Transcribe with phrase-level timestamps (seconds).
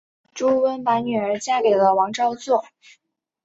[0.33, 2.63] 朱温把女儿嫁给了王昭祚。